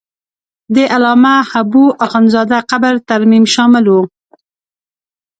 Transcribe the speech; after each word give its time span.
د 0.75 0.77
علامه 0.93 1.35
حبو 1.51 1.85
اخند 2.05 2.27
زاده 2.33 2.59
قبر 2.69 2.95
ترمیم 3.09 3.45
شامل 3.53 3.85
و. 3.89 3.95